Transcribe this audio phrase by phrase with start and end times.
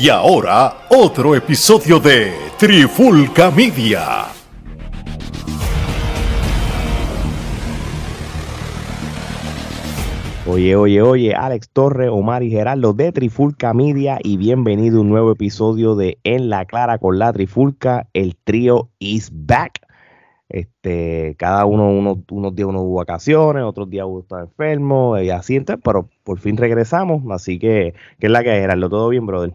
[0.00, 4.26] Y ahora, otro episodio de Trifulca Media.
[10.46, 15.08] Oye, oye, oye, Alex Torre, Omar y Gerardo de Trifulca Media y bienvenido a un
[15.08, 18.06] nuevo episodio de En la Clara con la Trifulca.
[18.12, 19.80] El trío is back.
[20.48, 25.28] Este, cada uno, unos, unos días uno hubo vacaciones, otros días uno estaba enfermo y
[25.28, 27.20] así, entonces, pero por fin regresamos.
[27.32, 28.88] Así que, ¿qué es la que es, Gerardo?
[28.88, 29.52] ¿Todo bien, brother?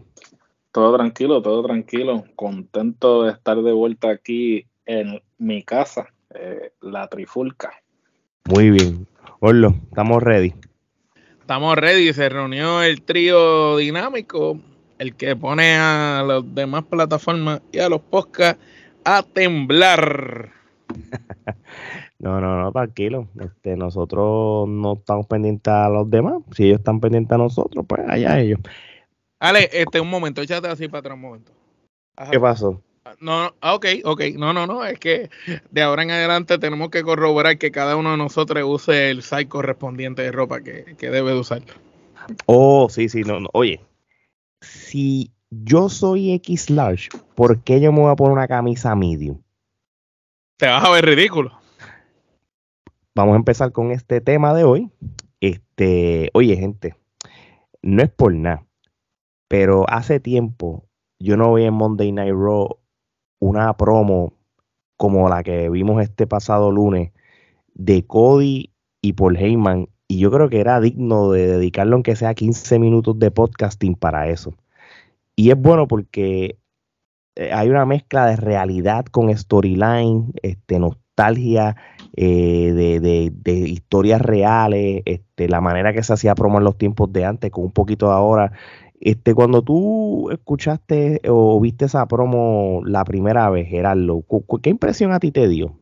[0.74, 2.24] Todo tranquilo, todo tranquilo.
[2.34, 7.70] Contento de estar de vuelta aquí en mi casa, eh, la Trifulca.
[8.48, 9.06] Muy bien.
[9.38, 10.52] Orlo, estamos ready.
[11.38, 14.58] Estamos ready, se reunió el trío dinámico,
[14.98, 18.60] el que pone a las demás plataformas y a los podcasts
[19.04, 20.50] a temblar.
[22.18, 23.28] no, no, no, tranquilo.
[23.38, 26.42] Este, nosotros no estamos pendientes a los demás.
[26.50, 28.58] Si ellos están pendientes a nosotros, pues allá ellos.
[29.44, 31.52] Ale, este, un momento, échate así para atrás un momento.
[32.30, 32.82] ¿Qué pasó?
[33.20, 34.22] No, no, ah, ok, ok.
[34.38, 34.82] No, no, no.
[34.86, 35.28] Es que
[35.70, 39.46] de ahora en adelante tenemos que corroborar que cada uno de nosotros use el size
[39.46, 41.60] correspondiente de ropa que, que debe de usar.
[42.46, 43.50] Oh, sí, sí, no, no.
[43.52, 43.82] Oye,
[44.62, 49.42] si yo soy X large, ¿por qué yo me voy a poner una camisa medium?
[50.56, 51.52] Te vas a ver ridículo.
[53.14, 54.90] Vamos a empezar con este tema de hoy.
[55.40, 56.96] Este, oye, gente,
[57.82, 58.64] no es por nada,
[59.48, 60.84] pero hace tiempo
[61.18, 62.78] yo no vi en Monday Night Raw
[63.40, 64.32] una promo
[64.96, 67.12] como la que vimos este pasado lunes
[67.74, 68.70] de Cody
[69.02, 69.88] y Paul Heyman.
[70.08, 74.28] Y yo creo que era digno de dedicarlo aunque sea 15 minutos de podcasting para
[74.28, 74.54] eso.
[75.36, 76.58] Y es bueno porque
[77.36, 81.76] eh, hay una mezcla de realidad con storyline, este, nostalgia
[82.16, 87.12] eh, de, de, historias reales, este, la manera que se hacía promo en los tiempos
[87.12, 88.52] de antes, con un poquito de ahora.
[89.00, 94.24] Este, cuando tú escuchaste o viste esa promo la primera vez, Gerardo,
[94.62, 95.78] ¿qué impresión a ti te dio?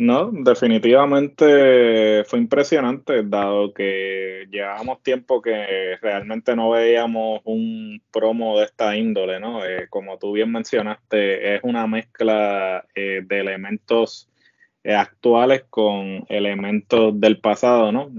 [0.00, 8.64] No, definitivamente fue impresionante, dado que llevábamos tiempo que realmente no veíamos un promo de
[8.64, 9.62] esta índole, ¿no?
[9.62, 14.30] Eh, como tú bien mencionaste, es una mezcla eh, de elementos
[14.84, 18.10] eh, actuales con elementos del pasado, ¿no?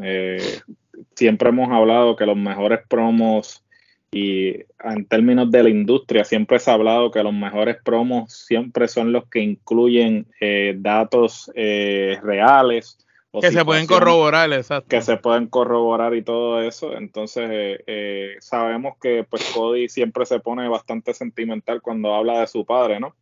[1.22, 3.64] Siempre hemos hablado que los mejores promos
[4.12, 8.88] y en términos de la industria siempre se ha hablado que los mejores promos siempre
[8.88, 12.98] son los que incluyen eh, datos eh, reales.
[13.40, 14.90] que se pueden corroborar, exacto.
[14.90, 16.98] Que se pueden corroborar y todo eso.
[16.98, 17.48] Entonces
[17.86, 23.00] eh, sabemos que pues Cody siempre se pone bastante sentimental cuando habla de su padre,
[23.00, 23.16] ¿no?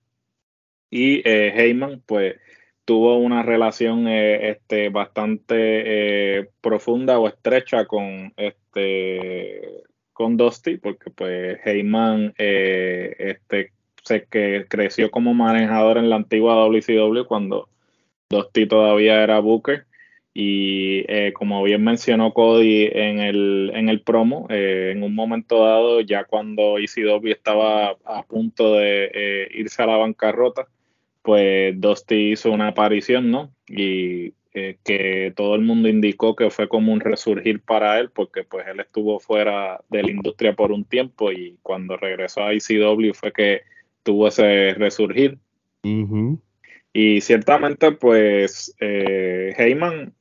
[0.90, 2.38] Y Heyman pues
[2.90, 11.12] tuvo una relación eh, este, bastante eh, profunda o estrecha con este con Dusty, porque
[11.12, 13.74] pues Heyman eh, este,
[14.04, 17.70] sé que creció como manejador en la antigua WCW cuando
[18.32, 19.86] Dusty todavía era Booker.
[20.34, 26.24] Y como bien mencionó Cody en el, en el promo, en un momento dado, ya
[26.24, 30.68] cuando ECW estaba a punto de irse a la bancarrota,
[31.22, 33.52] pues Dusty hizo una aparición, ¿no?
[33.68, 38.44] Y eh, que todo el mundo indicó que fue como un resurgir para él, porque
[38.44, 43.14] pues él estuvo fuera de la industria por un tiempo y cuando regresó a ICW
[43.14, 43.62] fue que
[44.04, 45.38] tuvo ese resurgir.
[46.94, 50.14] Y ciertamente pues eh, Heyman,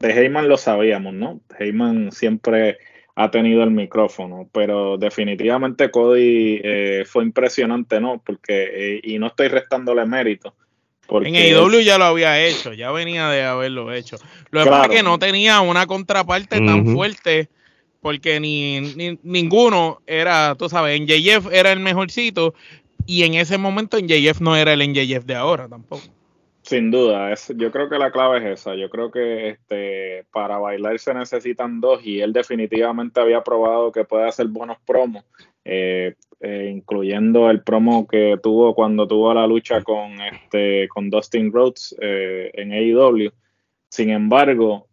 [0.00, 1.40] de Heyman lo sabíamos, ¿no?
[1.58, 2.78] Heyman siempre
[3.18, 8.22] ha tenido el micrófono, pero definitivamente Cody eh, fue impresionante, ¿no?
[8.24, 10.54] Porque, eh, y no estoy restándole mérito.
[11.08, 14.18] en AEW ya lo había hecho, ya venía de haberlo hecho.
[14.50, 17.48] Lo que pasa es que no tenía una contraparte tan fuerte,
[18.02, 22.52] porque ni, ninguno era, tú sabes, en JF era el mejorcito,
[23.06, 26.02] y en ese momento en JF no era el en JF de ahora tampoco.
[26.66, 28.74] Sin duda, es, yo creo que la clave es esa.
[28.74, 34.02] Yo creo que este, para bailar se necesitan dos y él definitivamente había probado que
[34.02, 35.24] puede hacer buenos promos,
[35.64, 41.52] eh, eh, incluyendo el promo que tuvo cuando tuvo la lucha con, este, con Dustin
[41.52, 43.30] Rhodes eh, en AEW.
[43.88, 44.88] Sin embargo,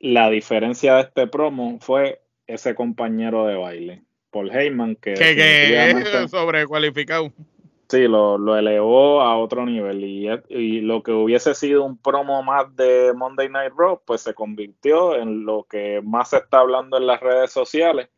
[0.00, 6.28] la diferencia de este promo fue ese compañero de baile, Paul Heyman, que, que, que
[6.28, 7.32] sobrecualificado.
[7.90, 12.40] Sí, lo, lo, elevó a otro nivel y, y, lo que hubiese sido un promo
[12.40, 16.98] más de Monday Night Raw, pues se convirtió en lo que más se está hablando
[16.98, 18.08] en las redes sociales,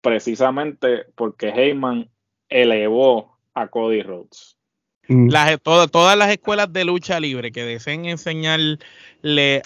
[0.00, 2.08] precisamente porque Heyman
[2.48, 4.56] elevó a Cody Rhodes.
[5.08, 5.28] Mm.
[5.28, 8.78] Las, todas las escuelas de lucha libre que deseen enseñarle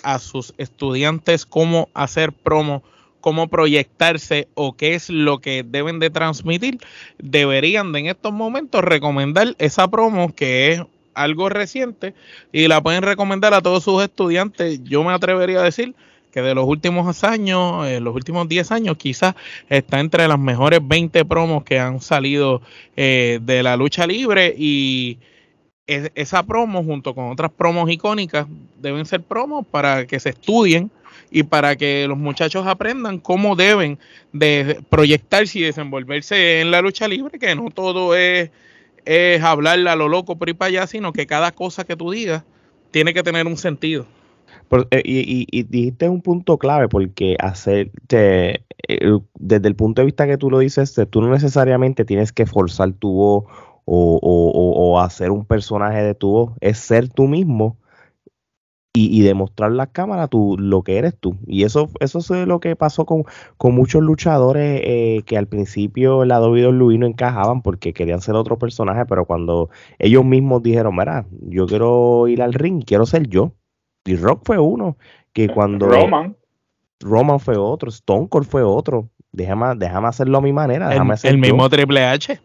[0.02, 2.82] a sus estudiantes cómo hacer promo
[3.24, 6.76] cómo proyectarse o qué es lo que deben de transmitir,
[7.16, 10.82] deberían de en estos momentos recomendar esa promo que es
[11.14, 12.12] algo reciente
[12.52, 14.84] y la pueden recomendar a todos sus estudiantes.
[14.84, 15.94] Yo me atrevería a decir
[16.32, 19.34] que de los últimos años, eh, los últimos 10 años, quizás
[19.70, 22.60] está entre las mejores 20 promos que han salido
[22.94, 25.16] eh, de la lucha libre y
[25.86, 28.46] esa promo junto con otras promos icónicas
[28.82, 30.90] deben ser promos para que se estudien
[31.34, 33.98] y para que los muchachos aprendan cómo deben
[34.32, 38.52] de proyectarse y desenvolverse en la lucha libre, que no todo es,
[39.04, 42.12] es hablarle a lo loco por ir para allá, sino que cada cosa que tú
[42.12, 42.44] digas
[42.92, 44.06] tiene que tener un sentido.
[44.92, 48.60] Eh, y, dijiste un punto clave porque hacer eh,
[49.34, 52.92] desde el punto de vista que tú lo dices, tú no necesariamente tienes que forzar
[52.92, 53.44] tu voz
[53.86, 57.76] o, hacer un personaje de tu voz, es ser tú mismo
[58.96, 61.36] y, demostrar la cámara tú, lo que eres tú.
[61.48, 63.24] Y eso, eso es lo que pasó con,
[63.56, 68.56] con muchos luchadores eh, que al principio la WWE no encajaban porque querían ser otro
[68.56, 69.68] personaje, pero cuando
[69.98, 73.52] ellos mismos dijeron, mira, yo quiero ir al ring, quiero ser yo.
[74.04, 74.96] Y Rock fue uno
[75.32, 75.86] que cuando...
[75.86, 76.36] Roman.
[77.00, 79.10] Roman fue otro, Stone Cold fue otro.
[79.32, 80.88] Déjame, déjame hacerlo a mi manera.
[80.88, 82.40] Déjame el, el mismo Triple H.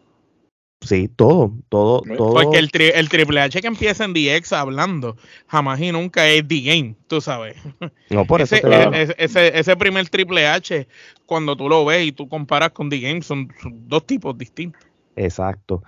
[0.82, 2.32] Sí, todo, todo, todo.
[2.32, 5.16] Porque el, el Triple H que empieza en DX hablando,
[5.46, 7.56] jamás y nunca es The Game, tú sabes.
[8.10, 8.56] No, por eso.
[8.56, 10.88] Ese, ese, ese, primer Triple H,
[11.26, 14.82] cuando tú lo ves y tú comparas con The Game, son, dos tipos distintos.
[15.16, 15.82] Exacto.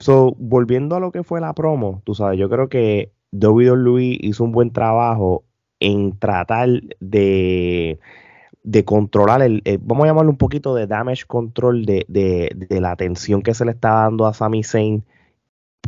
[0.00, 4.42] So, volviendo a lo que fue la promo, tú sabes, yo creo que WWE hizo
[4.42, 5.44] un buen trabajo
[5.78, 7.98] en tratar de
[8.62, 12.92] de controlar el, eh, vamos a llamarlo un poquito de damage control de, de, la
[12.92, 15.04] atención que se le está dando a Sami Zayn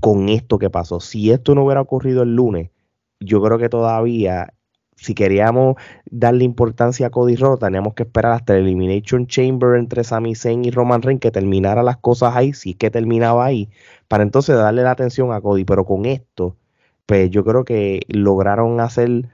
[0.01, 1.01] con esto que pasó.
[1.01, 2.71] Si esto no hubiera ocurrido el lunes,
[3.21, 4.55] yo creo que todavía,
[4.97, 5.77] si queríamos
[6.11, 10.65] darle importancia a Cody Rhodes, teníamos que esperar hasta el Elimination Chamber entre Sami Zayn
[10.65, 13.69] y Roman Reigns que terminara las cosas ahí, si es que terminaba ahí,
[14.09, 15.65] para entonces darle la atención a Cody.
[15.65, 16.57] Pero con esto,
[17.07, 19.29] pues yo creo que lograron hacer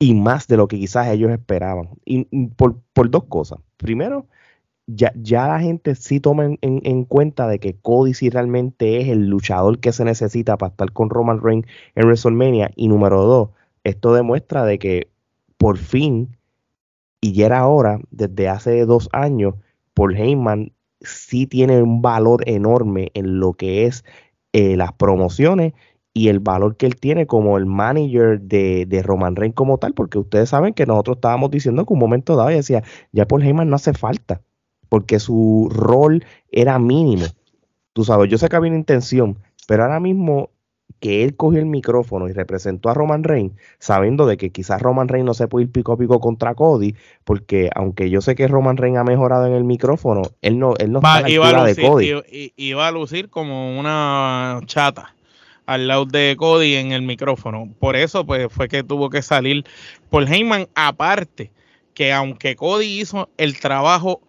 [0.00, 1.90] y más de lo que quizás ellos esperaban.
[2.06, 2.24] Y,
[2.56, 2.80] por,
[3.10, 3.60] dos cosas.
[3.76, 4.26] Primero,
[4.86, 9.28] ya, ya, la gente sí toma en, cuenta de que Cody sí realmente es el
[9.28, 12.72] luchador que se necesita para estar con Roman Reigns en WrestleMania.
[12.76, 13.50] Y número dos,
[13.84, 15.10] esto demuestra de que
[15.58, 16.36] por fin,
[17.20, 19.54] y ya era hora, desde hace dos años,
[19.92, 24.04] Paul Heyman sí tiene un valor enorme en lo que es
[24.54, 25.74] eh, las promociones
[26.12, 29.94] y el valor que él tiene como el manager de, de, Roman Reigns como tal,
[29.94, 33.42] porque ustedes saben que nosotros estábamos diciendo que un momento dado y decía, ya Paul
[33.42, 34.40] Heyman no hace falta,
[34.88, 37.26] porque su rol era mínimo.
[37.92, 40.50] Tú sabes, yo sé que había una intención, pero ahora mismo
[40.98, 45.06] que él cogió el micrófono y representó a Roman Reigns, sabiendo de que quizás Roman
[45.06, 48.48] Reigns no se puede ir pico a pico contra Cody, porque aunque yo sé que
[48.48, 51.76] Roman Reigns ha mejorado en el micrófono, él no, él no está a la de
[51.76, 52.52] Cody.
[52.56, 55.14] Iba, a lucir como una chata
[55.70, 57.72] al lado de Cody en el micrófono.
[57.78, 59.64] Por eso pues fue que tuvo que salir
[60.10, 61.52] por Heyman aparte
[61.94, 64.20] que aunque Cody hizo el trabajo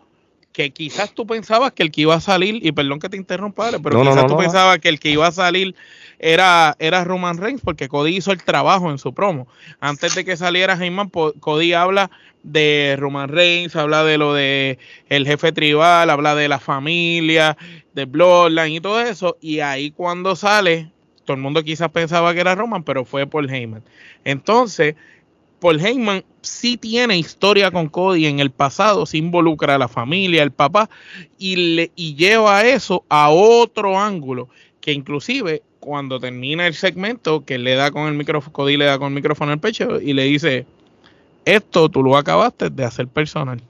[0.53, 3.71] que quizás tú pensabas que el que iba a salir, y perdón que te interrumpa,
[3.81, 5.73] pero quizás tú pensabas que el que iba a salir
[6.19, 9.47] era, era Roman Reigns, porque Cody hizo el trabajo en su promo.
[9.79, 12.11] Antes de que saliera Heyman, Cody habla
[12.43, 14.77] de Roman Reigns, habla de lo de
[15.09, 17.57] el jefe tribal, habla de la familia,
[17.93, 20.91] de Bloodline y todo eso, y ahí cuando sale
[21.31, 23.83] todo el mundo quizás pensaba que era Roman, pero fue Paul Heyman.
[24.25, 24.95] Entonces,
[25.61, 30.43] Paul Heyman sí tiene historia con Cody en el pasado, se involucra a la familia,
[30.43, 30.89] el papá,
[31.37, 34.49] y, le, y lleva eso a otro ángulo,
[34.81, 38.99] que inclusive cuando termina el segmento, que le da con el micrófono, Cody le da
[38.99, 40.65] con el micrófono el pecho y le dice,
[41.45, 43.61] esto tú lo acabaste de hacer personal.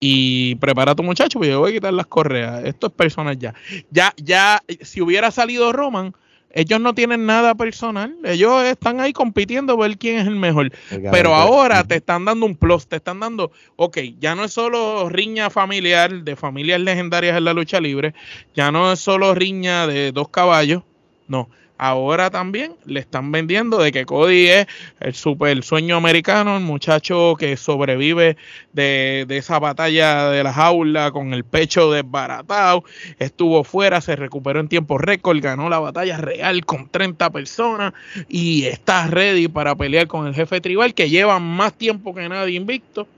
[0.00, 2.64] Y prepara a tu muchacho, porque yo voy a quitar las correas.
[2.64, 3.54] Esto es personal ya.
[3.90, 6.14] Ya, ya, si hubiera salido Roman,
[6.54, 8.16] ellos no tienen nada personal.
[8.22, 10.70] Ellos están ahí compitiendo ver quién es el mejor.
[11.10, 15.08] Pero ahora te están dando un plus, te están dando, ok, ya no es solo
[15.08, 18.14] riña familiar de familias legendarias en la lucha libre,
[18.54, 20.84] ya no es solo riña de dos caballos,
[21.26, 24.66] no ahora también le están vendiendo de que Cody es
[25.00, 28.36] el super sueño americano, el muchacho que sobrevive
[28.72, 32.84] de, esa batalla de la jaula con el pecho desbaratado,
[33.18, 37.92] estuvo fuera, se recuperó en tiempo récord, ganó la batalla real con 30 personas
[38.28, 42.56] y está ready para pelear con el jefe tribal que lleva más tiempo que nadie
[42.56, 43.08] invicto.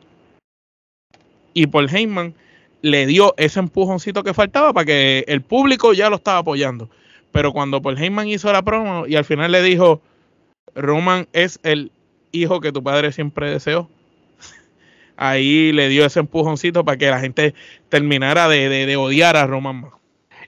[1.53, 2.35] Y Paul Heyman
[2.83, 6.89] le dio ese empujoncito que faltaba para que el público ya lo estaba apoyando.
[7.33, 10.00] Pero cuando Paul Heyman hizo la promo y al final le dijo,
[10.75, 11.92] Roman es el
[12.33, 13.88] hijo que tu padre siempre deseó.
[15.16, 17.54] ahí le dio ese empujoncito para que la gente
[17.88, 19.92] terminara de, odiar a Roman más.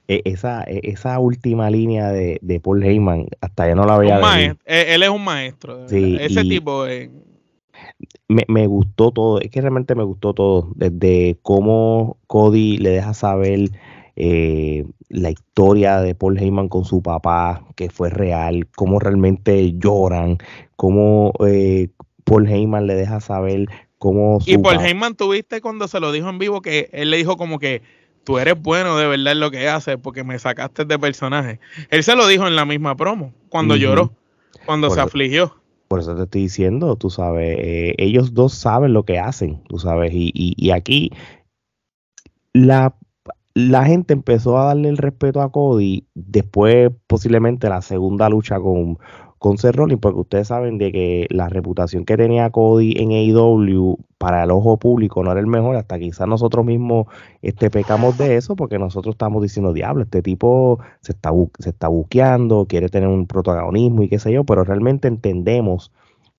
[0.07, 4.57] E, esa, e, esa última línea de, Paul Heyman, hasta ya no la veía.
[4.65, 5.87] E, él es un maestro.
[5.87, 6.87] ese tipo.
[8.29, 13.15] Me, me, gustó todo, es que realmente me gustó todo, desde cómo Cody le deja
[13.15, 13.71] saber
[14.21, 20.39] eh, la historia de Paul Heyman con su papá, que fue real, cómo realmente lloran,
[20.75, 21.89] cómo eh,
[22.25, 23.67] Paul Heyman le deja saber
[23.99, 24.41] cómo...
[24.45, 27.61] y Paul Heyman tuviste cuando se lo dijo en vivo que él le dijo como
[27.61, 27.83] que
[28.25, 31.61] tú eres bueno de verdad en lo que haces porque me sacaste de personaje.
[31.89, 34.13] Él se lo dijo en la misma promo, cuando lloró,
[34.67, 35.55] cuando se afligió.
[35.87, 39.79] Por eso te estoy diciendo, tú sabes, eh, ellos dos saben lo que hacen, tú
[39.79, 41.13] sabes, y, y, y aquí
[42.53, 42.97] la
[43.55, 48.99] la gente empezó a darle el respeto a Cody después posiblemente la segunda lucha con,
[49.39, 53.99] con Seth Rollins, porque ustedes saben de que la reputación que tenía Cody en AEW
[54.19, 57.07] para el ojo público no era el mejor, hasta quizás nosotros mismos
[57.43, 61.89] este, pecamos de eso, porque nosotros estamos diciendo, diablo, este tipo se está, se está
[61.89, 65.93] buqueando, quiere tener un protagonismo y qué sé yo, pero realmente entendemos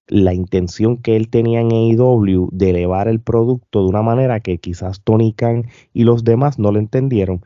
[0.09, 4.57] la intención que él tenía en AEW de elevar el producto de una manera que
[4.57, 7.45] quizás Tony Khan y los demás no lo entendieron.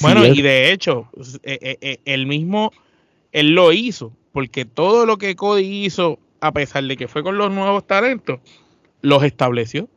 [0.00, 1.08] bueno, y de hecho,
[1.42, 2.70] eh, eh, eh, él mismo,
[3.32, 7.38] él lo hizo, porque todo lo que Cody hizo, a pesar de que fue con
[7.38, 8.40] los nuevos talentos,
[9.02, 9.88] los estableció.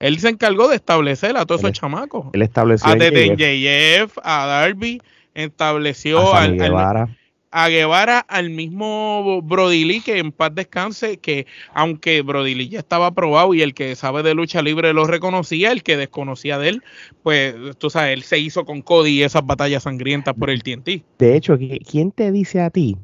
[0.00, 2.28] Él se encargó de establecer a todos esos chamacos.
[2.32, 5.02] Él estableció a JF, a Darby,
[5.34, 7.17] estableció a al,
[7.50, 12.78] a Guevara al mismo Brody Lee, que en paz descanse, que aunque Brody Lee ya
[12.80, 16.68] estaba aprobado y el que sabe de lucha libre lo reconocía, el que desconocía de
[16.68, 16.82] él,
[17.22, 21.02] pues tú sabes, él se hizo con Cody esas batallas sangrientas por el TNT.
[21.18, 22.96] De hecho, ¿quién te dice a ti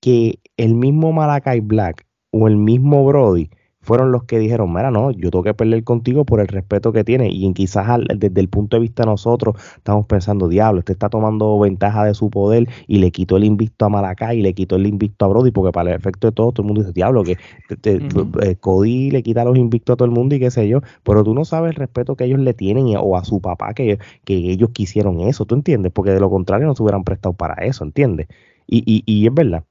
[0.00, 3.50] que el mismo Malakai Black o el mismo Brody
[3.88, 7.04] fueron los que dijeron, mira, no, yo tengo que pelear contigo por el respeto que
[7.04, 7.30] tiene.
[7.30, 7.86] Y quizás
[8.18, 12.12] desde el punto de vista de nosotros estamos pensando, diablo, este está tomando ventaja de
[12.12, 15.28] su poder y le quitó el invicto a Malacay y le quitó el invicto a
[15.28, 17.38] Brody, porque para el efecto de todo, todo el mundo dice, diablo, que
[17.82, 21.24] eh, Cody le quita los invictos a todo el mundo y qué sé yo, pero
[21.24, 24.34] tú no sabes el respeto que ellos le tienen o a su papá que, que
[24.34, 25.92] ellos quisieron eso, ¿tú entiendes?
[25.92, 28.28] Porque de lo contrario no se hubieran prestado para eso, ¿entiendes?
[28.66, 29.64] Y, y, y es verdad,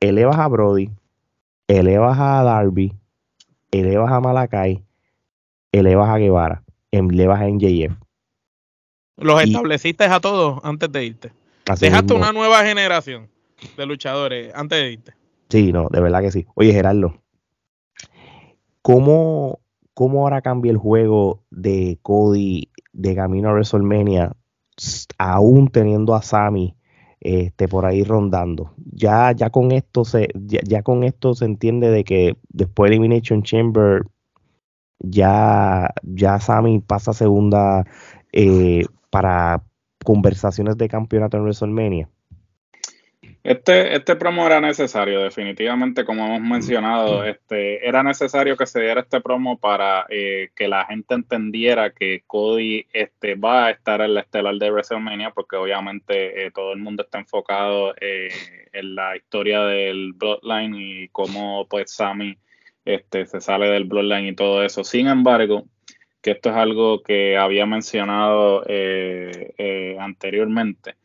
[0.00, 0.88] elevas a Brody,
[1.66, 2.94] elevas a Darby,
[3.70, 4.84] elevas a Malakai,
[5.72, 7.94] elevas a Guevara, elevas a NJF.
[9.16, 11.32] Los estableciste a todos antes de irte.
[11.80, 13.28] Dejaste una nueva generación
[13.76, 15.12] de luchadores antes de irte.
[15.48, 16.46] Sí, no, de verdad que sí.
[16.54, 17.20] Oye, Gerardo,
[18.82, 19.60] ¿cómo,
[19.94, 24.32] cómo ahora cambia el juego de Cody de camino a WrestleMania,
[25.18, 26.74] aún teniendo a Sammy
[27.20, 28.74] este, por ahí rondando.
[28.92, 33.42] Ya, ya con esto se, ya, con esto se entiende de que después de Elimination
[33.42, 34.02] Chamber,
[35.00, 37.84] ya, ya Sammy pasa segunda
[38.32, 39.62] eh, para
[40.04, 42.08] conversaciones de campeonato en WrestleMania.
[43.48, 49.00] Este, este promo era necesario, definitivamente, como hemos mencionado, este, era necesario que se diera
[49.00, 54.12] este promo para eh, que la gente entendiera que Cody este, va a estar en
[54.12, 58.28] la estelar de WrestleMania, porque obviamente eh, todo el mundo está enfocado eh,
[58.70, 62.36] en la historia del Bloodline y cómo pues Sammy
[62.84, 64.84] este, se sale del Bloodline y todo eso.
[64.84, 65.64] Sin embargo,
[66.20, 68.62] que esto es algo que había mencionado
[69.98, 70.96] anteriormente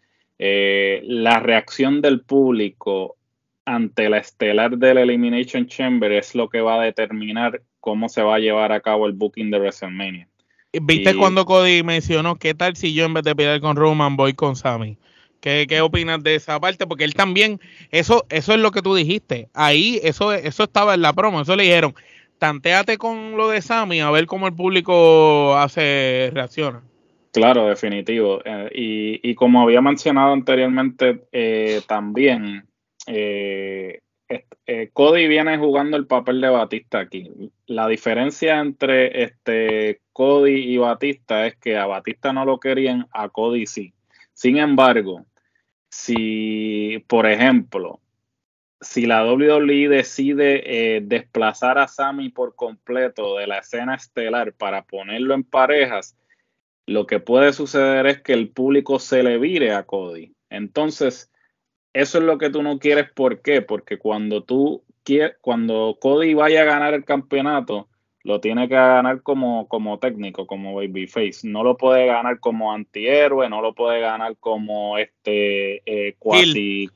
[0.45, 3.15] eh, la reacción del público
[3.63, 8.35] ante la estelar del Elimination Chamber es lo que va a determinar cómo se va
[8.35, 10.27] a llevar a cabo el booking de WrestleMania.
[10.73, 14.33] ¿Viste cuando Cody mencionó qué tal si yo en vez de pelear con Roman voy
[14.33, 14.97] con Sammy?
[15.39, 16.87] ¿Qué, ¿Qué, opinas de esa parte?
[16.87, 19.47] Porque él también, eso, eso es lo que tú dijiste.
[19.53, 21.95] Ahí, eso, eso estaba en la promo, eso le dijeron,
[22.37, 26.83] tanteate con lo de Sammy a ver cómo el público hace, reacciona.
[27.33, 28.41] Claro, definitivo.
[28.45, 32.67] Eh, y, como había mencionado anteriormente, eh, también
[33.07, 33.99] eh,
[34.93, 37.51] Cody viene jugando el papel de Batista aquí.
[37.65, 43.29] La diferencia entre este Cody y Batista es que a Batista no lo querían, a
[43.29, 43.95] Cody sí.
[44.33, 45.25] Sin embargo,
[45.89, 47.99] si, por ejemplo,
[48.79, 55.33] si la WWE decide desplazar a Sammy por completo de la escena estelar para ponerlo
[55.33, 56.15] en parejas,
[56.85, 60.33] lo que puede suceder es que el público se le vire a Cody.
[60.49, 61.31] Entonces,
[61.93, 63.11] eso es lo que tú no quieres.
[63.11, 63.61] ¿Por qué?
[63.61, 67.87] Porque cuando tú quieres, cuando Cody vaya a ganar el campeonato,
[68.23, 71.41] lo tiene que ganar como, como técnico, como babyface.
[71.43, 76.89] No lo puede ganar como antihéroe, no lo puede ganar como este eh, cuasi,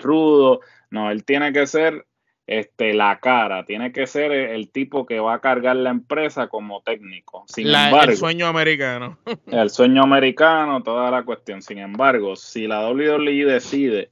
[0.00, 0.60] rudo.
[0.90, 2.06] No, él tiene que ser
[2.46, 6.82] este, la cara, tiene que ser el, tipo que va a cargar la empresa como
[6.82, 7.44] técnico.
[7.48, 9.18] Sin embargo, el sueño americano.
[9.46, 11.62] el sueño americano, toda la cuestión.
[11.62, 14.10] Sin embargo, si la WWE decide,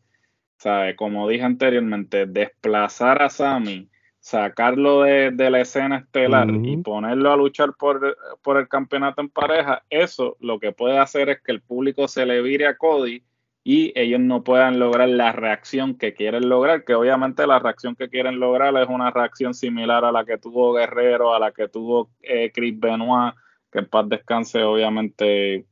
[0.57, 0.97] ¿sabe?
[0.97, 7.75] como dije anteriormente, desplazar a Sami, sacarlo de, la escena estelar y ponerlo a luchar
[7.75, 12.09] por, por el campeonato en pareja, eso lo que puede hacer es que el público
[12.09, 13.23] se le vire a Cody
[13.65, 18.09] y ellos no puedan lograr la reacción que quieren lograr, que obviamente la reacción que
[18.09, 22.11] quieren lograr es una reacción similar a la que tuvo Guerrero, a la que tuvo
[22.23, 23.35] eh, Chris Benoit,
[23.71, 25.65] que en paz descanse obviamente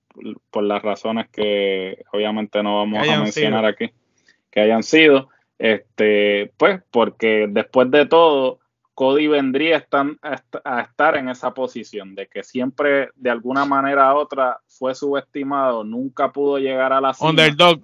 [0.51, 3.91] por las razones que obviamente no vamos a mencionar aquí,
[4.51, 5.29] que hayan sido,
[5.59, 8.60] este, pues porque después de todo,
[9.01, 9.83] Cody vendría
[10.63, 15.85] a estar en esa posición de que siempre de alguna manera u otra fue subestimado,
[15.85, 17.31] nunca pudo llegar a la cima.
[17.31, 17.81] Underdog.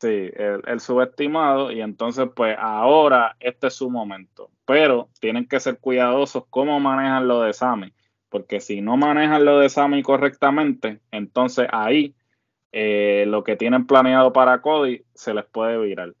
[0.00, 4.48] Sí, el, subestimado y entonces pues ahora este es su momento.
[4.64, 7.92] Pero tienen que ser cuidadosos cómo manejan lo de Sami,
[8.30, 12.14] porque si no manejan lo de Sami correctamente, entonces ahí
[12.72, 16.14] eh, lo que tienen planeado para Cody se les puede virar.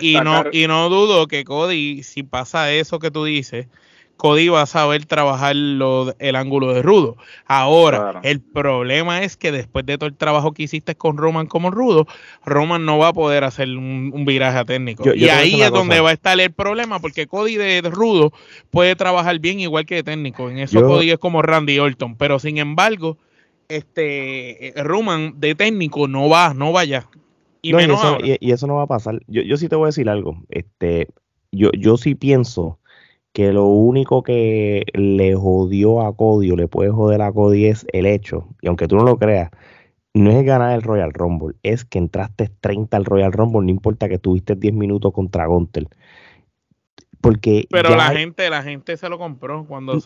[0.00, 3.68] Y, no, y no dudo que Cody, si pasa eso que tú dices,
[4.22, 7.16] Cody va a saber trabajar el ángulo de rudo.
[7.44, 11.72] Ahora, el problema es que después de todo el trabajo que hiciste con Roman como
[11.72, 12.06] rudo,
[12.44, 15.12] Roman no va a poder hacer un, viraje técnico.
[15.12, 18.32] y ahí es donde va a estar el problema, porque Cody de, rudo
[18.70, 20.50] puede trabajar bien igual que de técnico.
[20.50, 22.14] En eso Cody es como Randy Orton.
[22.16, 23.18] Pero sin embargo,
[23.68, 27.08] este Roman de técnico no va, no vaya.
[27.62, 27.74] Y,
[28.50, 29.20] eso, no va a pasar.
[29.28, 30.36] Yo, yo sí te voy a decir algo.
[30.48, 31.08] Este,
[31.52, 32.80] yo, yo sí pienso
[33.32, 37.86] que lo único que le jodió a Cody o le puede joder a Cody es
[37.92, 39.50] el hecho, y aunque tú no lo creas,
[40.14, 44.08] no es ganar el Royal Rumble, es que entraste 30 al Royal Rumble, no importa
[44.08, 45.88] que tuviste 10 minutos contra Gunter.
[47.22, 49.96] Porque Pero la gente, la gente se lo compró cuando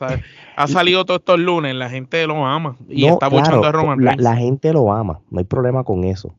[0.56, 4.16] ha salido todos estos lunes, la gente lo ama y está claro, a Roman la,
[4.16, 6.36] la, gente lo ama, no hay problema con eso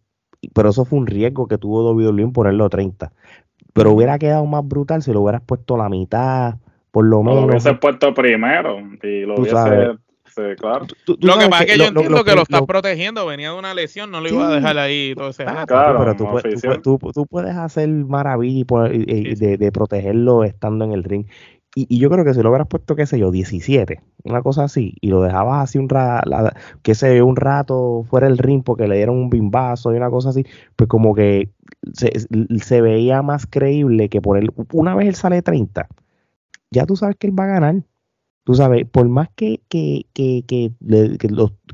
[0.54, 3.12] pero eso fue un riesgo que tuvo WWE en ponerlo 30.
[3.74, 6.56] Pero hubiera quedado más brutal si lo hubieras puesto la mitad,
[6.92, 7.42] por lo menos.
[7.42, 9.52] Lo hubiese puesto primero y lo hubiese.
[10.58, 10.88] claro.
[11.06, 14.10] lo que pasa es que, yo entiendo que lo, estás protegiendo, venía de una lesión,
[14.10, 17.56] no lo iba a dejar ahí todo ese ah, claro, pero tú, puedes, tú, puedes
[17.56, 21.26] hacer maravilla de, de, protegerlo estando en el ring.
[21.80, 24.96] Y, yo creo que si lo hubieras puesto, qué sé yo, 17, una cosa así,
[25.00, 26.28] y lo dejabas así un rato,
[26.82, 30.30] qué sé un rato fuera del ring porque le dieron un bimbazo y una cosa
[30.30, 30.44] así,
[30.76, 31.52] pues como que
[31.94, 35.88] se, veía más creíble que por él, una vez él sale 30,
[36.72, 37.84] ya tú sabes que él va a ganar.
[38.44, 40.72] Tú sabes, por más que, que, que, que,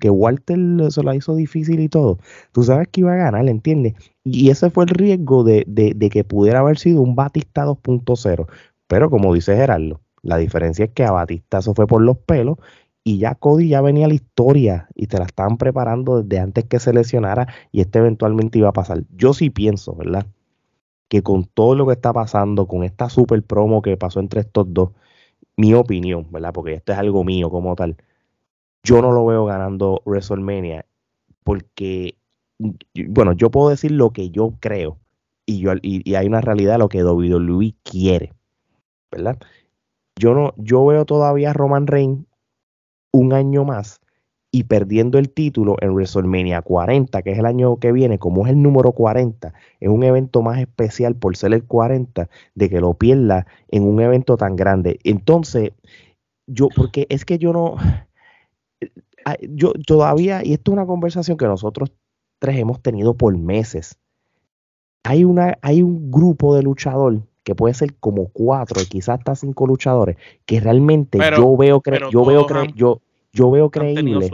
[0.02, 0.58] que Walter
[0.90, 2.18] se la hizo difícil y todo,
[2.52, 3.94] tú sabes que iba a ganar, ¿entiendes?
[4.24, 8.48] Y ese fue el riesgo de, de, de que pudiera haber sido un Batista 2.0.
[8.94, 12.60] Pero como dice Gerardo, la diferencia es que a Batista eso fue por los pelos
[13.04, 16.78] y ya Cody ya venía la historia y te la estaban preparando desde antes que
[16.78, 19.02] se lesionara y este eventualmente iba a pasar.
[19.10, 20.28] Yo sí pienso, ¿verdad?
[21.08, 24.72] Que con todo lo que está pasando, con esta super promo que pasó entre estos
[24.72, 24.92] dos,
[25.58, 26.54] mi opinión, ¿verdad?
[26.54, 27.98] Porque esto es algo mío como tal.
[28.84, 30.86] Yo no lo veo ganando WrestleMania
[31.44, 32.16] porque,
[33.10, 35.00] bueno, yo puedo decir lo que yo creo
[35.48, 38.34] y, yo, y, hay una realidad de lo que WWE quiere.
[39.14, 39.38] ¿Verdad?
[40.20, 42.26] Yo no, yo veo todavía a Roman Reigns
[43.12, 44.02] un año más
[44.52, 48.52] y perdiendo el título en WrestleMania 40, que es el año que viene, como es
[48.52, 52.94] el número 40, es un evento más especial por ser el 40, de que lo
[52.94, 55.00] pierda en un evento tan grande.
[55.04, 55.72] Entonces,
[56.46, 57.78] yo, porque es que yo no,
[59.50, 61.92] yo todavía, y esto es una conversación que nosotros
[62.40, 63.98] tres hemos tenido por meses,
[65.04, 69.36] hay, una, hay un grupo de luchadores que puede ser como cuatro y quizás hasta
[69.36, 73.02] cinco luchadores, que realmente yo veo yo veo yo,
[73.32, 74.30] yo veo creíble.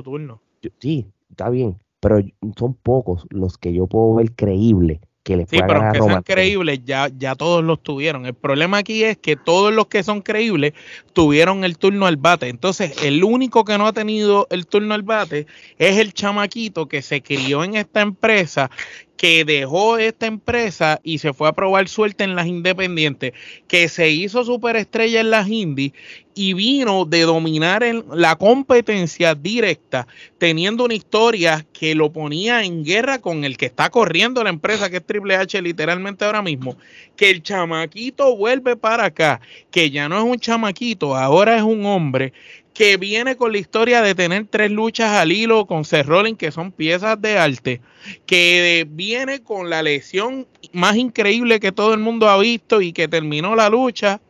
[0.80, 2.22] sí, está bien, pero
[2.58, 6.80] son pocos los que yo puedo ver creíble que les sí, pero que sean creíbles,
[6.86, 8.26] ya, ya todos los tuvieron.
[8.26, 10.74] El problema aquí es que todos los que son creíbles
[11.14, 12.48] tuvieron el turno al bate.
[12.48, 15.46] Entonces, el único que no ha tenido el turno al bate
[15.78, 18.72] es el chamaquito que se crió en esta empresa
[19.20, 23.34] que dejó esta empresa y se fue a probar suerte en las independientes,
[23.68, 25.92] que se hizo superestrella en las indies
[26.36, 32.86] y vino de dominar en la competencia directa, teniendo una historia que lo ponía en
[32.86, 36.78] guerra con el que está corriendo la empresa, que es Triple H literalmente ahora mismo,
[37.18, 41.86] que el chamaquito vuelve para acá, que ya no es un chamaquito, ahora es un
[41.86, 42.32] hombre
[42.80, 46.50] que viene con la historia de tener tres luchas al hilo con Seth Rollins, que
[46.50, 47.82] son piezas de arte,
[48.26, 53.10] que viene con la lesión más increíble que todo el mundo ha visto y que
[53.10, 54.22] terminó la lucha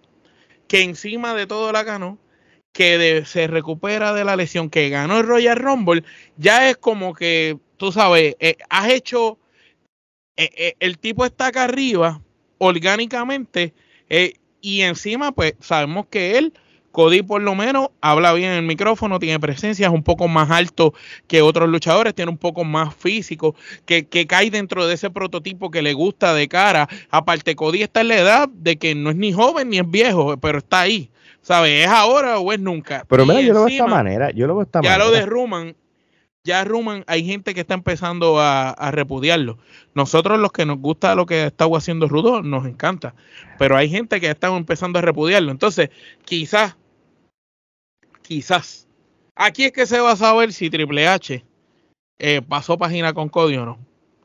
[0.68, 2.18] que encima de todo la ganó,
[2.74, 6.04] que se recupera de la lesión, que ganó el Royal Rumble,
[6.38, 9.38] ya es como que, tú sabes, eh, has hecho,
[10.38, 12.20] eh, eh, el tipo está acá arriba
[12.58, 13.76] orgánicamente
[14.60, 16.52] y encima pues sabemos que él
[16.92, 20.50] Cody por lo menos habla bien en el micrófono, tiene presencia, es un poco más
[20.50, 20.94] alto
[21.28, 25.72] que otros luchadores, tiene un poco más físico, que, que, cae dentro de ese prototipo
[25.72, 26.88] que le gusta de cara.
[27.10, 30.38] Aparte, Cody está en la edad de que no es ni joven ni es viejo,
[30.38, 31.10] pero está ahí.
[31.42, 31.86] ¿Sabes?
[31.86, 33.06] ¿Es ahora o es nunca?
[33.08, 35.06] Pero mira, yo lo veo de esta manera, yo lo veo esta ya manera.
[35.06, 35.76] lo de Ruman,
[36.50, 39.58] ya Ruman, hay gente que está empezando a, a, repudiarlo.
[39.94, 43.14] Nosotros los que nos gusta lo que está haciendo Rudo, nos encanta.
[43.58, 45.52] Pero hay gente que está empezando a repudiarlo.
[45.52, 45.90] Entonces,
[46.26, 46.76] quizás
[48.30, 48.88] quizás.
[49.36, 51.44] Aquí es que se va a saber si Triple H
[52.20, 53.80] eh, pasó página con Cody o no.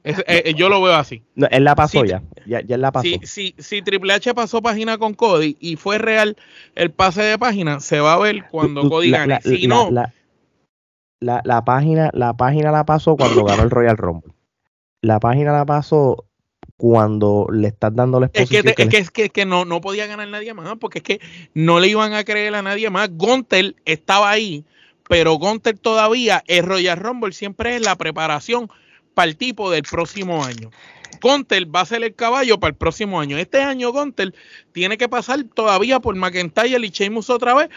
[0.05, 1.23] Eh, eh, yo lo veo así.
[1.51, 2.23] él la pasó ya.
[2.45, 2.61] ya.
[2.61, 3.09] Ya la pasó.
[3.23, 6.37] Si, si, Triple H pasó página con Cody y fue real
[6.75, 9.41] el pase de página, se va a ver cuando Cody gane.
[9.41, 9.91] si no.
[11.25, 14.35] La, la, página, la página la pasó cuando ganó el Royal Rumble.
[15.01, 16.27] La página la pasó
[16.77, 18.69] cuando le estás dando la exposición.
[18.69, 21.21] Es que, es, que, que, no, no podía ganar nadie más, porque es que
[21.55, 23.09] no le iban a creer a nadie más.
[23.13, 24.67] Gontel estaba ahí,
[25.09, 28.69] pero Gontel todavía, el Royal Rumble siempre es la preparación
[29.15, 30.71] para el tipo del próximo año.
[31.23, 33.39] Gontel va a ser el caballo para el próximo año.
[33.39, 34.35] Este año Gontel
[34.73, 37.71] tiene que pasar todavía por McIntyre y Sheamus otra vez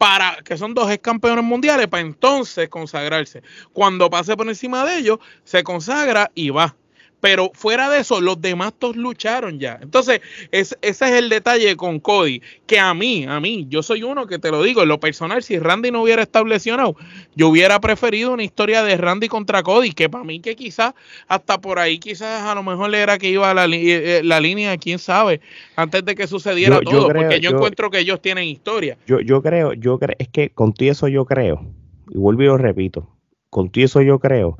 [0.00, 3.42] para que son dos ex campeones mundiales para entonces consagrarse.
[3.74, 6.74] Cuando pase por encima de ellos, se consagra y va.
[7.20, 9.78] Pero fuera de eso, los demás todos lucharon ya.
[9.82, 12.42] Entonces, ese es el detalle con Cody.
[12.66, 15.42] Que a mí, a mí, yo soy uno que te lo digo, en lo personal,
[15.42, 16.96] si Randy no hubiera estado lesionado,
[17.34, 20.94] yo hubiera preferido una historia de Randy contra Cody, que para mí que quizás,
[21.28, 24.76] hasta por ahí, quizás a lo mejor era que iba a la, eh, la línea,
[24.78, 25.40] quién sabe,
[25.76, 28.96] antes de que sucediera todo, porque yo, encuentro que ellos tienen historia.
[29.06, 31.66] Yo, yo creo, yo creo, es que con todo eso yo creo,
[32.08, 33.08] y vuelvo y lo repito,
[33.50, 34.56] con todo eso yo creo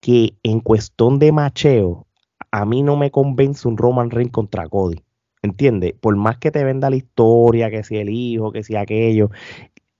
[0.00, 2.06] que en cuestión de macheo,
[2.50, 5.02] a mí no me convence un Roman Reigns contra Cody.
[5.42, 5.92] ¿Entiendes?
[6.00, 9.30] Por más que te venda la historia, que si el hijo, que si aquello.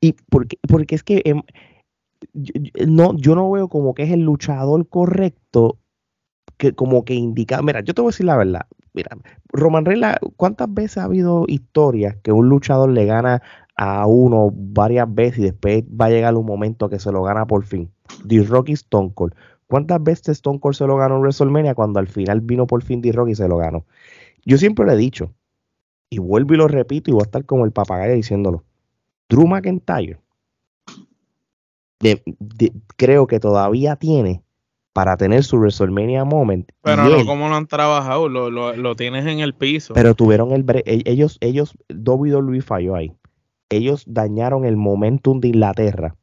[0.01, 1.43] Y porque, porque es que em,
[2.33, 2.53] yo,
[2.87, 5.79] no, yo no veo como que es el luchador correcto
[6.57, 7.63] que como que indica.
[7.63, 8.67] Mira, yo te voy a decir la verdad.
[8.93, 9.17] Mira,
[9.53, 13.43] Roman Reigns, ¿cuántas veces ha habido historias que un luchador le gana
[13.77, 17.47] a uno varias veces y después va a llegar un momento que se lo gana
[17.47, 17.91] por fin?
[18.27, 19.35] The Rocky Stone Cold.
[19.69, 23.03] ¿Cuántas veces Stone Cold se lo ganó en WrestleMania cuando al final vino por fin
[23.03, 23.85] D-Rock y se lo ganó?
[24.45, 25.35] Yo siempre lo he dicho,
[26.09, 28.65] y vuelvo y lo repito, y voy a estar como el papagayo diciéndolo.
[29.29, 30.19] Drew McIntyre,
[32.97, 34.43] creo que todavía tiene
[34.95, 36.71] para tener su WrestleMania moment.
[36.83, 39.93] Pero no, como lo han trabajado, lo, tienes en el piso.
[39.93, 40.65] Pero tuvieron el.
[40.87, 43.13] Ellos, ellos, WWE falló ahí.
[43.69, 46.17] Ellos dañaron el momentum de Inglaterra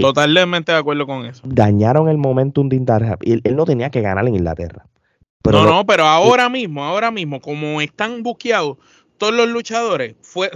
[0.00, 1.42] Totalmente de acuerdo con eso.
[1.44, 3.18] Dañaron el momentum de Inglaterra.
[3.22, 4.86] Él, él no tenía que ganar en Inglaterra.
[5.44, 8.78] no, no, pero ahora mismo, ahora mismo, como están buqueados
[9.18, 10.50] todos los luchadores, fue,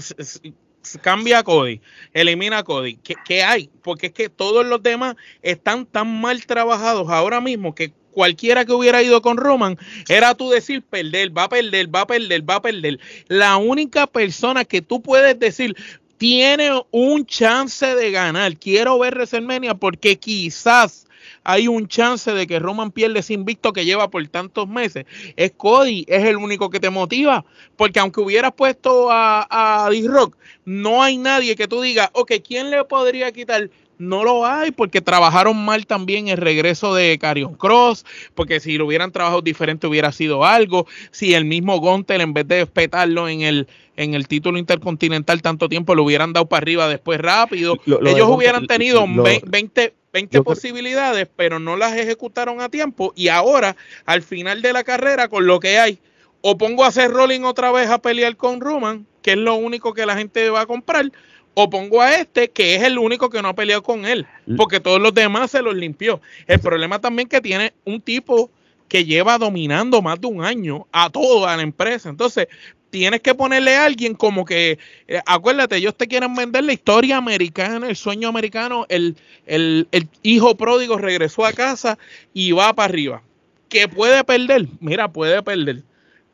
[1.01, 1.81] cambia a Cody,
[2.13, 2.97] elimina a Cody.
[2.97, 3.71] ¿Qué, ¿Qué, hay?
[3.83, 8.73] Porque es que todos los demás están tan mal trabajados ahora mismo que cualquiera que
[8.73, 12.57] hubiera ido con Roman era tú decir perder, va a perder, va a perder, va
[12.57, 12.99] a perder.
[13.29, 15.77] La única persona que tú puedes decir,
[16.21, 18.59] tiene un chance de ganar.
[18.59, 21.07] Quiero ver WrestleMania porque quizás
[21.45, 25.07] hay un chance de que Roman pierda ese invicto que lleva por tantos meses.
[25.37, 27.47] Es Cody, es el único que te motiva.
[27.75, 32.71] Porque aunque hubieras puesto a, a D-Rock, no hay nadie que tú digas, ok, ¿quién
[32.71, 33.71] le podría quitar?
[34.01, 38.87] No lo hay porque trabajaron mal también el regreso de Carion Cross, porque si lo
[38.87, 43.43] hubieran trabajado diferente hubiera sido algo, si el mismo Gontel en vez de petarlo en
[43.43, 48.29] el en el título intercontinental tanto tiempo lo hubieran dado para arriba después rápido, ellos
[48.29, 53.13] hubieran tenido 20, 20 posibilidades, pero no las ejecutaron a tiempo.
[53.15, 56.01] Y ahora al final de la carrera con lo que hay
[56.41, 59.93] o pongo a hacer Rolling otra vez a pelear con Roman, que es lo único
[59.93, 61.13] que la gente va a comprar,
[61.55, 64.81] o pongo a este, que es el único que no ha peleado con él, porque
[64.81, 66.21] todos los demás se los limpió.
[66.47, 68.51] El problema también que tiene un tipo
[68.89, 72.09] que lleva dominando más de un año a toda la empresa.
[72.09, 72.49] Entonces,
[72.91, 77.17] tienes que ponerle a alguien como que, eh, acuérdate, ellos te quieren vender la historia
[77.17, 81.99] americana, el sueño americano, el, el, el hijo pródigo regresó a casa
[82.35, 83.23] y va para arriba.
[83.69, 85.85] Que puede perder, mira, puede perder.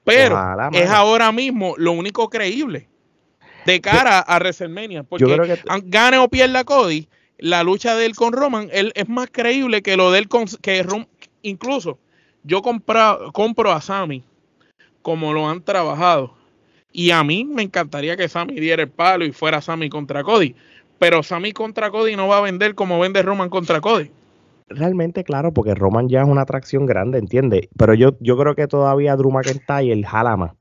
[0.05, 0.39] Pero
[0.73, 2.89] es ahora mismo lo único creíble
[3.67, 5.03] de cara a WrestleMania.
[5.03, 9.83] Porque gane o pierda Cody, la lucha de él con Roman él es más creíble
[9.83, 10.87] que lo de él con que
[11.43, 11.99] incluso
[12.45, 14.23] yo compro a Sammy
[15.03, 16.35] como lo han trabajado
[16.93, 20.55] Y a mí me encantaría que Sammy diera el palo y fuera Sammy contra Cody.
[20.99, 24.11] Pero Sammy contra Cody no va a vender como vende Roman contra Cody.
[24.69, 27.69] Realmente, claro, porque Roman ya es una atracción grande, ¿entiendes?
[27.77, 30.53] Pero yo, yo creo que todavía Drew McIntyre jala más.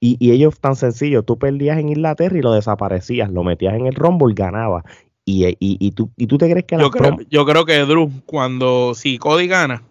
[0.00, 3.86] Y, y ellos tan sencillo, tú perdías en Inglaterra y lo desaparecías, lo metías en
[3.86, 4.84] el Rumble, ganaba.
[5.24, 8.10] Y, y, y, tú, y tú te crees que yo, creo, yo creo que Drew,
[8.26, 9.82] cuando si Cody gana,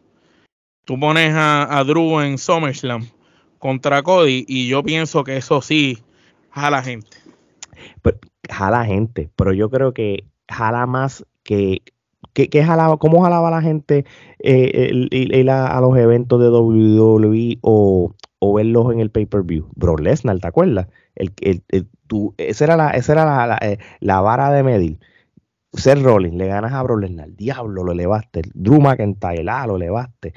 [0.85, 3.05] tú pones a, a Drew en SummerSlam
[3.59, 5.97] contra Cody y yo pienso que eso sí
[6.51, 7.17] jala gente.
[8.01, 8.17] Pero,
[8.49, 11.81] jala gente, pero yo creo que jala más que
[12.35, 14.03] ¿Qué, qué jalaba, ¿Cómo jalaba la gente
[14.39, 18.13] eh, ir a, los eventos de WWE o,
[18.45, 19.69] o verlos en el pay-per-view?
[19.75, 20.87] Bro Lesnar, ¿te acuerdas?
[21.15, 21.87] El, el, el
[22.37, 24.99] esa era, la, esa era la, la, eh, la vara de medir.
[25.73, 28.43] Ser Rollins, le ganas a Bro Lesnar, diablo, lo elevaste.
[28.53, 30.33] Drew McIntyre, ah, lo elevaste.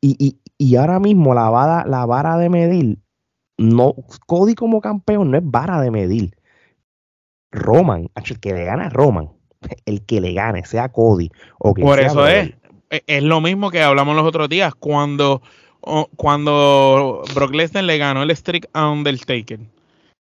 [0.00, 2.98] Y, y, y ahora mismo la vara, la vara de medir,
[3.56, 3.94] no,
[4.26, 6.36] Cody como campeón no es vara de medir.
[7.52, 9.30] Roman, el que le gana a Roman,
[9.86, 12.52] el que le gane, sea Cody o que Por sea eso es,
[12.90, 15.42] e, es lo mismo que hablamos los otros días, cuando,
[16.16, 19.60] cuando Brock Lesnar le ganó el streak a Undertaker.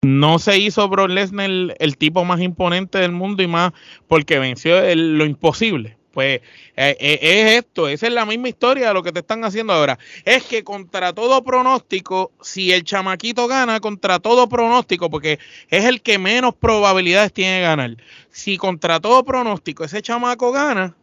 [0.04, 3.74] No se hizo Brock Lesnar el, tipo más imponente del mundo y más
[4.08, 5.98] porque venció lo imposible.
[6.16, 6.40] Pues
[6.78, 9.74] eh, eh, es esto, esa es la misma historia de lo que te están haciendo
[9.74, 10.00] ahora.
[10.24, 15.40] Es que contra todo pronóstico, si el chamaquito gana, contra todo pronóstico, porque
[15.70, 17.98] es el que menos probabilidades tiene de ganar.
[18.30, 20.96] Si contra todo pronóstico ese chamaco gana,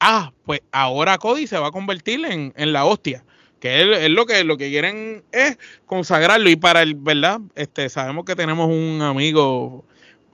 [0.00, 3.22] ah, pues ahora Cody se va a convertir en, en la hostia
[3.60, 8.24] que es, lo que lo que quieren es consagrarlo y para el verdad este sabemos
[8.24, 9.84] que tenemos un amigo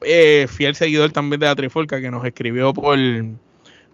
[0.02, 2.98] eh, fiel seguidor también de la Trifolca que nos escribió por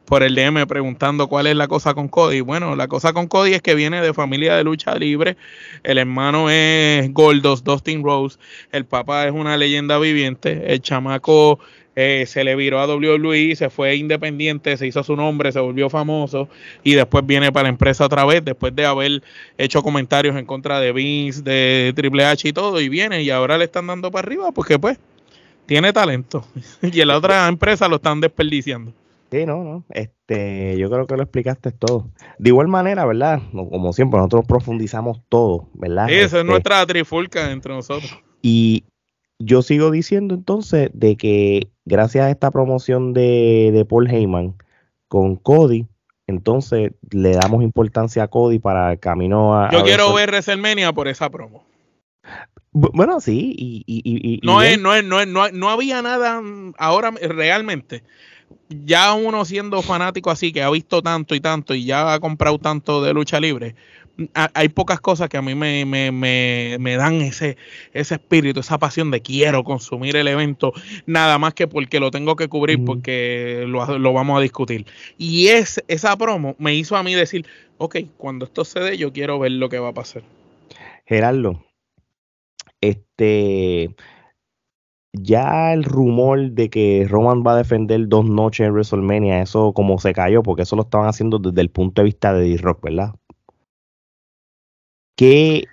[0.05, 2.41] por el DM preguntando cuál es la cosa con Cody.
[2.41, 5.37] Bueno, la cosa con Cody es que viene de familia de lucha libre.
[5.85, 8.39] El hermano es Goldos, Dustin Rose.
[8.73, 10.65] El papá es una leyenda viviente.
[10.67, 11.61] El chamaco
[11.95, 15.91] eh, se le viró a WWE, se fue independiente, se hizo su nombre, se volvió
[15.91, 16.49] famoso
[16.83, 19.23] y después viene para la empresa otra vez, después de haber
[19.59, 23.59] hecho comentarios en contra de Vince, de Triple H y todo, y viene y ahora
[23.59, 24.99] le están dando para arriba porque pues
[25.67, 26.45] tiene talento
[26.83, 28.93] y en la otra empresa lo están desperdiciando.
[29.31, 29.85] Sí, no, no.
[29.89, 32.11] Este, yo creo que lo explicaste todo.
[32.39, 33.41] De igual manera, ¿verdad?
[33.51, 36.09] Como siempre, nosotros profundizamos todo, ¿verdad?
[36.09, 38.15] Sí, esa es este, nuestra trifulca entre nosotros.
[38.43, 38.85] Y
[39.45, 44.55] yo sigo diciendo entonces de que gracias a esta promoción de, de Paul Heyman
[45.09, 45.87] con Cody,
[46.27, 49.71] entonces le damos importancia a Cody para el camino a.
[49.71, 51.65] Yo quiero ver WrestleMania por esa promo.
[52.71, 56.41] Bueno, sí, y, y, y, no, es, no, es, no, es, no, no había nada
[56.79, 58.03] ahora realmente
[58.69, 62.59] ya uno siendo fanático así, que ha visto tanto y tanto y ya ha comprado
[62.59, 63.75] tanto de lucha libre,
[64.35, 67.57] hay pocas cosas que a mí me, me, me, me, dan ese,
[67.93, 70.73] ese espíritu, esa pasión de quiero consumir el evento,
[71.07, 74.87] nada más que porque lo tengo que cubrir, porque lo, lo, vamos a discutir.
[75.19, 77.47] Y es, esa promo me hizo a mí decir,
[77.79, 80.23] ok, cuando esto se dé, yo quiero ver lo que va a pasar.
[81.07, 81.65] Gerardo,
[82.81, 83.95] este,
[85.13, 89.99] ya el rumor de que Roman va a defender dos noches en WrestleMania, eso como
[89.99, 93.15] se cayó, porque eso lo estaban haciendo desde el punto de vista de D-Rock, ¿verdad?
[95.15, 95.67] ¿Qué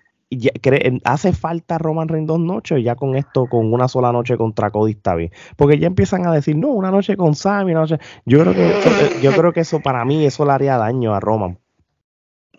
[1.04, 2.84] hace falta Roman Reigns dos noches?
[2.84, 5.32] Ya con esto, con una sola noche contra Cody está bien.
[5.56, 7.97] Porque ya empiezan a decir, no, una noche con Sammy, una noche.
[8.25, 11.19] Yo creo que, eh, yo creo que eso para mí, eso le haría daño a
[11.19, 11.58] Roman.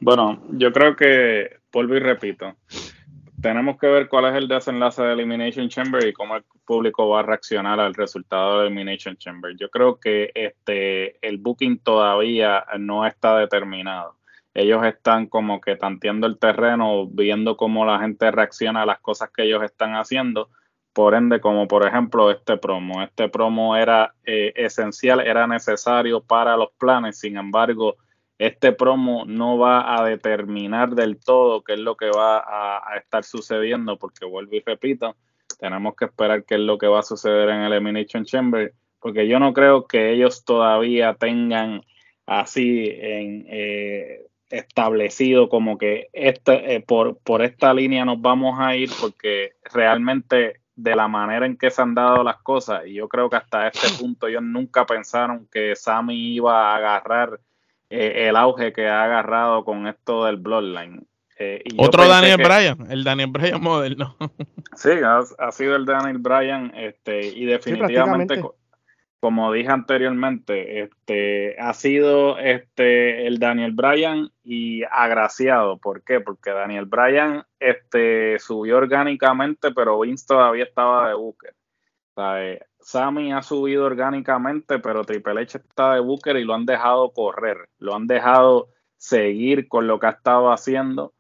[0.01, 2.57] Bueno, yo creo que, vuelvo y repito,
[3.41, 7.21] tenemos que ver cuál es el desenlace de Elimination Chamber y cómo el público va
[7.21, 9.55] a reaccionar al resultado de Elimination Chamber.
[9.59, 14.17] Yo creo que este el booking todavía no está determinado.
[14.55, 19.31] Ellos están como que tanteando el terreno, viendo cómo la gente reacciona a las cosas
[19.31, 20.51] que ellos están haciendo.
[20.93, 23.03] Por ende, como por ejemplo este promo.
[23.03, 27.19] Este promo era eh, esencial, era necesario para los planes.
[27.21, 27.97] Sin embargo,
[28.41, 33.23] este promo no va a determinar del todo qué es lo que va a, estar
[33.23, 35.15] sucediendo, porque vuelvo y repito,
[35.59, 39.29] tenemos que esperar qué es lo que va a suceder en el Elimination Chamber, porque
[39.29, 41.83] yo no creo que ellos todavía tengan
[42.25, 48.77] así en, eh, establecido como que este, eh, por, por esta línea nos vamos a
[48.77, 53.09] ir, porque realmente de la manera en que se han dado las cosas, y yo
[53.09, 57.41] creo que hasta este punto ellos nunca pensaron que Sammy iba a agarrar
[57.89, 61.07] eh, el auge que ha agarrado con esto del Bloodline.
[61.39, 64.17] Eh, Otro Daniel Bryan, el Daniel Bryan moderno.
[64.77, 68.43] sí, ha, sido el Daniel Bryan este, y definitivamente
[69.21, 75.77] como dije anteriormente, este, ha sido este, el Daniel Bryan y agraciado.
[75.79, 76.21] ¿Por qué?
[76.21, 81.55] Porque Daniel Bryan este, subió orgánicamente, pero Vince todavía estaba de Booker.
[82.81, 87.69] Sammy ha subido orgánicamente, pero Triple H está de Booker y lo han dejado correr,
[87.79, 91.15] lo han dejado seguir con lo que ha estado haciendo.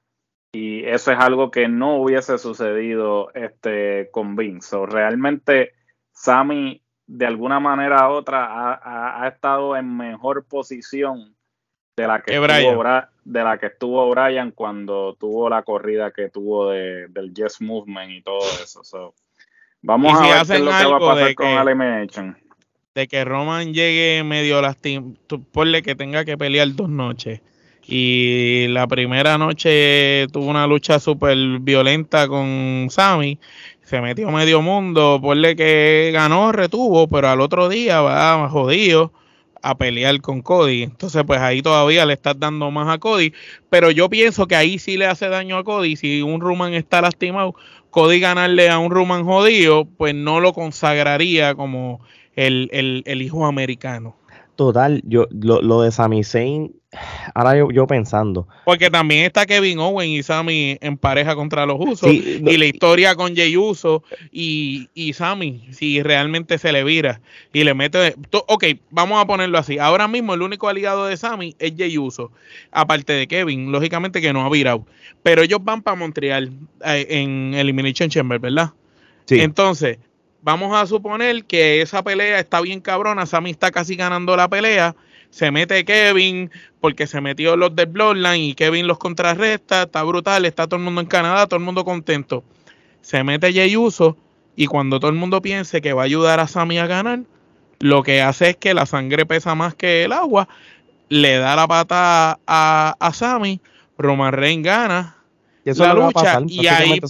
[0.52, 4.84] Y eso es algo que no hubiese sucedido este, con Vince.
[4.86, 5.72] realmente
[6.12, 11.34] Sammy de alguna manera u otra ha, estado en mejor posición
[11.96, 12.84] de la que, estuvo,
[13.24, 18.22] de la que estuvo Brian cuando tuvo la corrida que tuvo del Yes Movement y
[18.22, 19.12] todo eso.
[19.82, 22.38] vamos a ver qué es lo que va a pasar con Elimination.
[22.94, 25.14] De que Roman llegue medio lastimado,
[25.52, 27.40] ponle que tenga que pelear dos noches.
[27.90, 33.38] Y la primera noche tuvo una lucha súper violenta con Sammy
[33.90, 39.12] se metió medio mundo, ponle que ganó, retuvo, pero al otro día va jodido
[39.62, 40.84] a pelear con Cody.
[40.84, 43.32] Entonces, pues ahí todavía le estás dando más a Cody.
[43.68, 45.96] Pero yo pienso que ahí sí le hace daño a Cody.
[45.96, 47.56] Si un Ruman está lastimado,
[47.90, 52.00] Cody ganarle a un Ruman jodido, pues no lo consagraría como
[52.36, 54.14] el, el, el hijo americano.
[54.54, 56.79] Total, yo lo, lo de Sami Zayn
[57.34, 58.48] ahora yo, pensando.
[58.64, 62.10] Porque también está Kevin Owen y Sammy en pareja contra los Usos.
[62.12, 67.20] y la historia con Jay Uso y, y Sammy, si realmente se le vira
[67.52, 68.14] y le mete.
[68.46, 69.78] Ok, vamos a ponerlo así.
[69.78, 72.32] Ahora mismo el único aliado de Sammy es Jay Uso.
[72.72, 74.86] Aparte de Kevin, lógicamente que no ha virado.
[75.22, 76.52] Pero ellos van para Montreal
[76.84, 78.72] eh, en Elimination Chamber, ¿verdad?
[79.26, 79.40] Sí.
[79.40, 79.98] Entonces,
[80.42, 83.26] vamos a suponer que esa pelea está bien cabrona.
[83.26, 84.96] Sammy está casi ganando la pelea
[85.30, 90.44] se mete Kevin porque se metió los de Bloodline y Kevin los contrarresta, está brutal,
[90.44, 92.44] está todo el mundo en Canadá, todo el mundo contento.
[93.00, 94.16] Se mete Jey Uso
[94.56, 97.20] y cuando todo el mundo piense que va a ayudar a Sammy a ganar,
[97.78, 100.48] lo que hace es que la sangre pesa más que el agua,
[101.08, 103.60] le da la pata a, a Sammy,
[103.96, 105.16] Roman Reigns gana
[105.64, 107.00] la lucha y ahí,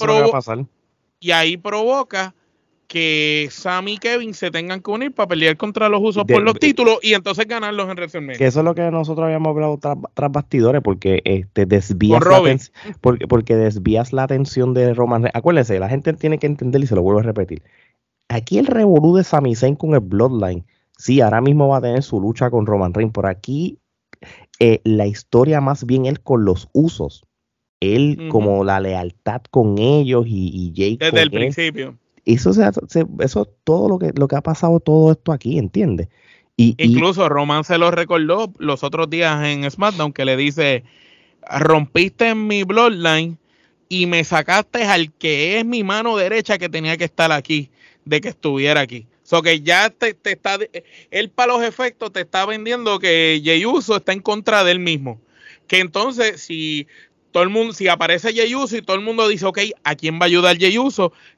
[1.20, 2.35] y ahí provoca
[2.90, 6.59] que Sammy y Kevin se tengan que unir para pelear contra los usos por los
[6.59, 8.37] títulos y entonces ganarlos en WrestleMania.
[8.37, 12.59] Que eso es lo que nosotros habíamos hablado tras, bastidores, porque este desvías la
[13.00, 15.37] porque, porque desvías la atención de Roman Reigns.
[15.37, 17.62] Acuérdense, la gente tiene que entender y se lo vuelvo a repetir.
[18.29, 20.64] Aquí el revolú de Sami Zayn con el Bloodline,
[20.98, 23.12] sí, ahora mismo va a tener su lucha con Roman Reigns.
[23.12, 23.79] Por aquí
[24.59, 27.24] eh, la historia más bien él con los usos.
[27.79, 32.64] Él como la lealtad con ellos y, y Jake Desde el principio eso, se,
[33.20, 36.09] eso todo lo que, lo que ha pasado, todo esto aquí, ¿entiendes?
[36.56, 40.85] Y, Incluso Roman se lo recordó los otros días en SmackDown que le dice,
[41.48, 43.38] rompiste en mi bloodline
[43.88, 47.70] y me sacaste al que es mi mano derecha que tenía que estar aquí,
[48.04, 49.06] de que estuviera aquí.
[49.22, 50.59] So que ya te, te está,
[51.11, 54.80] él para los efectos te está vendiendo que Jey Uso está en contra de él
[54.80, 55.20] mismo.
[55.66, 56.88] Que entonces, si
[57.30, 60.22] todo el mundo, si aparece Jey y todo el mundo dice, ok, ¿a quién va
[60.22, 60.76] a ayudar Jey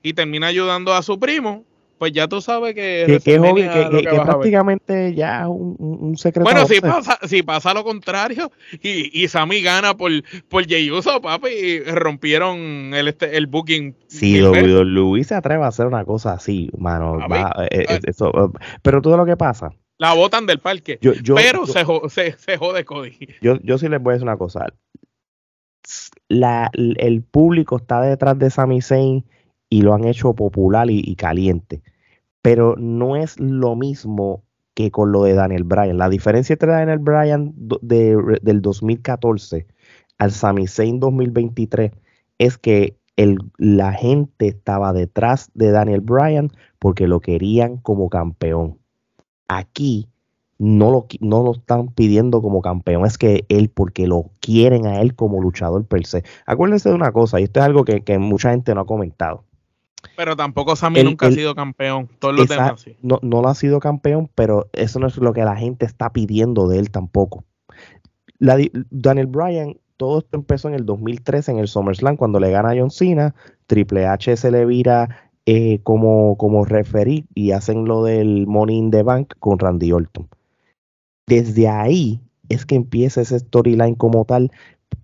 [0.03, 1.65] Y termina ayudando a su primo,
[2.03, 6.43] pues ya tú sabes que, que, que, prácticamente ya un, un, secreto.
[6.43, 8.51] Bueno, si pasa, si pasa lo contrario
[8.83, 10.11] y, y Sammy gana por,
[10.49, 10.91] por Jey
[11.23, 13.95] papi, y rompieron el, este, el booking.
[14.09, 18.53] Si Luis se atreve a hacer una cosa así, mano, va, eh, eh, eso,
[18.83, 19.73] pero todo lo que pasa.
[19.99, 20.99] La botan del parque.
[21.37, 23.17] pero se, se, se, jode Cody.
[23.41, 24.67] Yo, yo sí les voy a decir una cosa
[26.29, 29.25] la, el público está detrás de Sami Zayn
[29.69, 31.83] y lo han hecho popular y, caliente.
[32.43, 35.99] Pero no es lo mismo que con lo de Daniel Bryan.
[35.99, 39.67] La diferencia entre Daniel Bryan de, del 2014
[40.19, 41.93] al Sami Zayn 2023
[42.39, 48.79] es que el, la gente estaba detrás de Daniel Bryan porque lo querían como campeón.
[49.49, 50.09] Aquí
[50.63, 55.01] no lo, no lo están pidiendo como campeón, es que él, porque lo quieren a
[55.01, 56.23] él como luchador per se.
[56.47, 59.43] Acuérdense de una cosa, y esto es algo que, mucha gente no ha comentado.
[60.17, 62.97] Pero tampoco Sammy nunca ha sido campeón, todos los demás sí.
[63.03, 66.13] No, no lo ha sido campeón, pero eso no es lo que la gente está
[66.13, 67.43] pidiendo de él tampoco.
[68.39, 72.77] Daniel Bryan, todo esto empezó en el 2013 en el SummerSlam cuando le gana a
[72.79, 73.35] John Cena,
[73.67, 75.09] Triple H se le vira
[75.45, 80.29] eh, como, como referí y hacen lo del Money in the Bank con Randy Orton
[81.27, 84.51] desde ahí es que empieza ese storyline como tal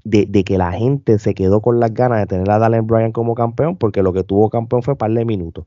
[0.05, 3.35] de, que la gente se quedó con las ganas de tener a Daniel Bryan como
[3.35, 5.66] campeón, porque lo que tuvo campeón fue par de minutos.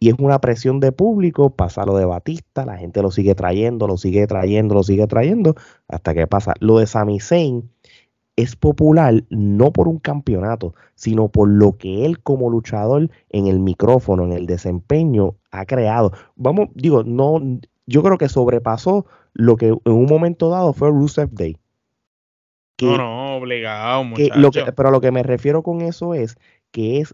[0.00, 3.88] Y es una presión de público, pasa lo de Batista, la gente lo sigue trayendo,
[3.88, 5.56] lo sigue trayendo, lo sigue trayendo,
[5.88, 6.54] hasta que pasa.
[6.60, 7.68] Lo de Sami Zayn
[8.36, 13.58] es popular no por un campeonato, sino por lo que él como luchador en el
[13.58, 16.12] micrófono, en el desempeño, ha creado.
[16.36, 17.40] Vamos, digo, no,
[17.86, 19.06] yo creo que sobrepasó
[19.38, 21.56] lo que en un momento dado fue Rusev Day.
[22.82, 24.04] no, no, obligado,
[24.76, 26.36] pero lo que me refiero con eso es
[26.78, 27.12] que es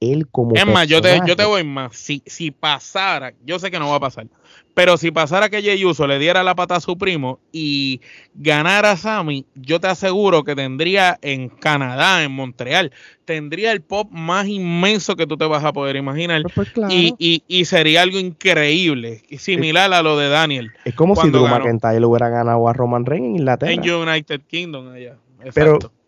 [0.00, 0.54] él como.
[0.54, 1.94] Es más, yo te, yo te voy más.
[1.94, 4.26] Si, si pasara, yo sé que no va a pasar,
[4.72, 8.00] pero si pasara que Jey Uso le diera la pata a su primo y
[8.34, 12.90] ganara a Sammy, yo te aseguro que tendría en Canadá, en Montreal,
[13.26, 16.40] tendría el pop más inmenso que tú te vas a poder imaginar.
[16.54, 20.72] Pues, pues, y, y, y, sería algo increíble, similar a lo de Daniel.
[20.86, 23.72] Es como si Drew McIntyre hubiera ganado a Roman Reigns en Inglaterra.
[23.72, 25.18] En United Kingdom allá.
[25.44, 25.52] Exacto.
[25.54, 26.01] Pero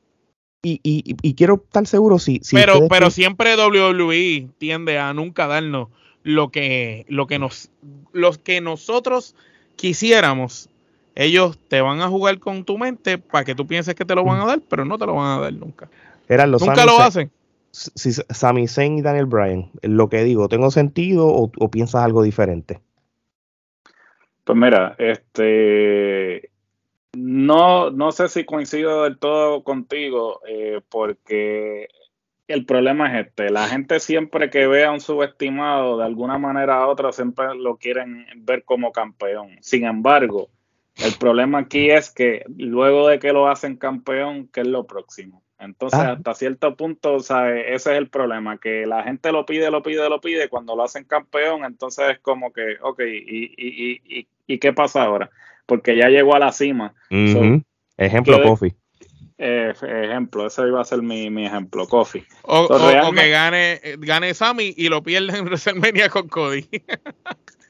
[0.65, 2.41] y, y, y, quiero estar seguro si...
[2.43, 5.89] si pero pero siempre WWE tiende a nunca darnos
[6.23, 7.71] lo que, lo que nos...
[8.12, 9.37] Los que nosotros
[9.77, 10.71] quisiéramos,
[11.15, 14.25] ellos te van a jugar con tu mente para que tú pienses que te lo
[14.25, 15.89] van a dar, pero no te lo van a dar nunca.
[16.29, 17.31] nunca lo hacen.
[17.71, 22.23] Si, Sami Zayn y Daniel Bryan, lo que digo, ¿tengo sentido o, o piensas algo
[22.23, 22.81] diferente?
[24.45, 26.53] Pues mira, este
[27.17, 31.89] no, no sé si coincido del todo contigo, eh, porque
[32.47, 36.87] el problema es este, la gente siempre que ve a un subestimado de alguna manera
[36.87, 39.57] u otra siempre lo quieren ver como campeón.
[39.61, 40.51] Sin embargo,
[40.97, 45.43] el problema aquí es que luego de que lo hacen campeón, ¿qué es lo próximo?
[45.59, 46.12] Entonces, ah.
[46.12, 50.21] hasta cierto punto, ese es el problema, que la gente lo pide, lo pide, lo
[50.21, 54.73] pide, cuando lo hacen campeón, entonces es como que, ok, ¿y, y, y, y qué
[54.73, 55.31] pasa ahora?
[55.67, 56.95] Porque ya llegó a la cima.
[57.97, 58.75] ejemplo, Kofi.
[59.37, 62.25] Eh, ejemplo, ese iba a ser mi, ejemplo, Kofi.
[62.43, 62.69] O,
[63.12, 66.67] que gane, gane Sammy y lo pierde en WrestleMania con Cody.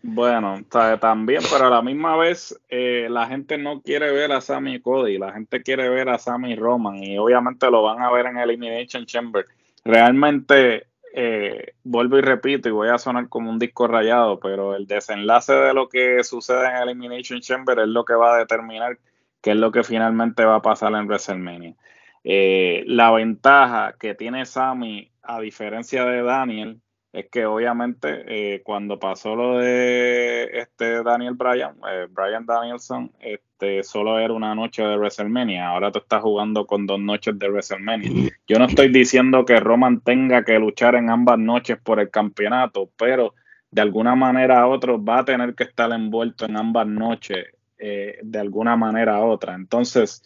[0.03, 0.63] bueno,
[1.01, 4.81] también, pero a la misma vez eh, la gente no quiere ver a Sammy y
[4.81, 8.27] Cody, la gente quiere ver a Sammy y Roman y obviamente lo van a ver
[8.27, 9.47] en Elimination Chamber.
[9.85, 10.87] Realmente
[11.17, 15.53] eh, vuelvo y repito, y voy a sonar como un disco rayado, pero el desenlace
[15.53, 18.99] de lo que sucede en Elimination Chamber es lo que va a determinar
[19.41, 21.77] qué es lo que finalmente va a pasar en WrestleMania.
[22.25, 26.81] Eh, la ventaja que tiene Sammy, a diferencia de Daniel,
[27.15, 33.85] es que obviamente eh, cuando pasó lo de este Daniel Bryan, eh, Bryan Danielson, este,
[33.85, 35.69] solo era una noche de WrestleMania.
[35.69, 38.33] Ahora tú estás jugando con dos noches de WrestleMania.
[38.49, 42.91] Yo no estoy diciendo que Roman tenga que luchar en ambas noches por el campeonato,
[42.97, 43.35] pero
[43.71, 47.47] de alguna manera u otra va a tener que estar envuelto en ambas noches
[47.79, 49.55] eh, de alguna manera u otra.
[49.55, 50.21] Entonces,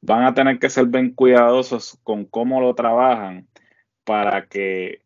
[0.00, 3.48] van a tener que ser bien cuidadosos con cómo lo trabajan
[4.04, 5.01] para que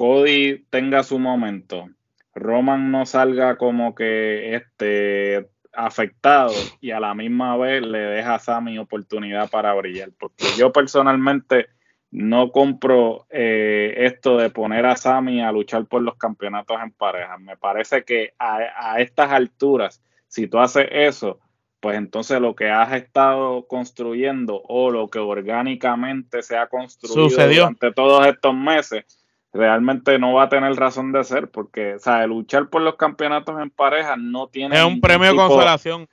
[0.00, 1.90] Cody tenga su momento,
[2.34, 8.38] Roman no salga como que este afectado y a la misma vez le deja a
[8.38, 10.08] Sammy oportunidad para brillar.
[10.18, 11.66] Porque yo personalmente
[12.10, 17.36] no compro eh, esto de poner a Sammy a luchar por los campeonatos en pareja.
[17.36, 21.40] Me parece que a, estas alturas, si tú haces eso,
[21.78, 27.92] pues entonces lo que has estado construyendo o lo que orgánicamente se ha construido durante
[27.92, 29.19] todos estos meses,
[29.52, 33.60] realmente no va a tener razón de ser porque, o sea, luchar por los campeonatos
[33.60, 34.76] en pareja no tiene...
[34.76, 36.08] Es un premio de consolación.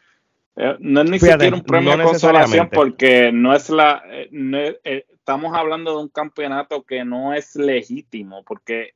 [0.56, 4.04] Eh, no es ni siquiera un premio de consolación porque no es la...
[4.08, 4.30] Eh,
[4.84, 8.94] eh, estamos hablando de un campeonato que no es legítimo porque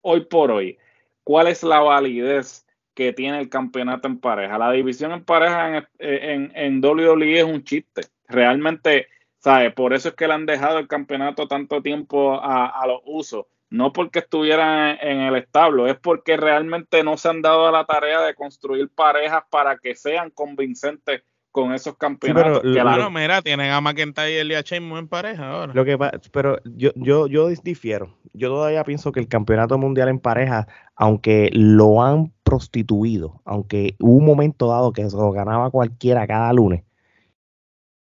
[0.00, 0.78] hoy por hoy,
[1.22, 4.56] ¿cuál es la validez que tiene el campeonato en pareja?
[4.56, 8.02] La división en pareja en, en, en WWE es un chiste.
[8.26, 9.08] Realmente
[9.40, 9.70] ¿Sabe?
[9.70, 13.46] Por eso es que le han dejado el campeonato tanto tiempo a, los usos.
[13.70, 17.86] No porque estuvieran en el establo, es porque realmente no se han dado a la
[17.86, 21.22] tarea de construir parejas para que sean convincentes
[21.52, 22.60] con esos campeonatos.
[22.62, 25.72] pero, claro, mira, tienen a McIntyre y a Sheamus en pareja ahora.
[25.72, 25.96] Lo que
[26.32, 28.18] pero yo, yo, yo difiero.
[28.32, 30.66] Yo todavía pienso que el campeonato mundial en pareja,
[30.96, 36.52] aunque lo han prostituido, aunque hubo un momento dado que se lo ganaba cualquiera cada
[36.52, 36.84] lunes,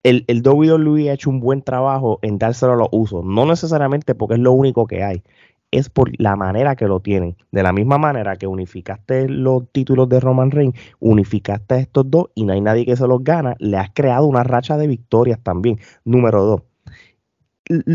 [0.02, 4.14] el, el WWE ha hecho un buen trabajo en dárselo a los usos, no necesariamente
[4.14, 5.22] porque es lo único que hay,
[5.70, 7.36] es por la manera que lo tienen.
[7.52, 12.44] De la misma manera que unificaste los títulos de Roman Reigns, unificaste estos dos y
[12.44, 15.78] no hay nadie que se los gana, le has creado una racha de victorias también.
[16.04, 16.62] Número dos,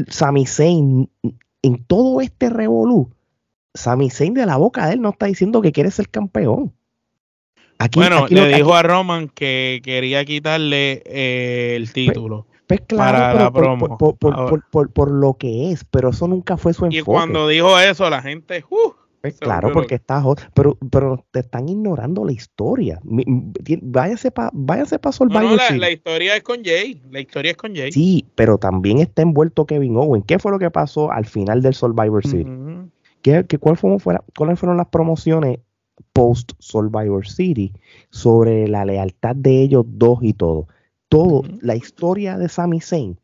[0.07, 1.09] Sami Zayn,
[1.61, 3.09] en todo este revolú,
[3.73, 6.73] Sami Zayn de la boca de él no está diciendo que quiere ser campeón
[7.95, 12.47] bueno, le dijo a Roman que quería quitarle eh, el pues, título.
[12.67, 13.97] Pues, para la promo.
[13.97, 16.99] Por, lo que es, pero eso nunca fue su enfoque.
[16.99, 18.63] Y cuando dijo eso, la gente.
[18.69, 22.99] Uh, pues claro, porque está hot, pero, pero te están ignorando la historia.
[23.03, 27.01] Váyase para váyase pa Survivor no, no, la, historia es con Jay.
[27.09, 27.91] La historia es con Jay.
[27.91, 30.21] Sí, pero también está envuelto Kevin Owen.
[30.21, 32.47] ¿Qué fue lo que pasó al final del Survivor Series?
[33.23, 33.97] ¿Qué, qué, cuál fue,
[34.37, 35.57] ¿Cuáles fueron las promociones
[36.15, 37.73] post Survivor City
[38.09, 40.67] sobre la lealtad de ellos dos y todo.
[41.09, 43.19] Todo, la historia de Sami Zayn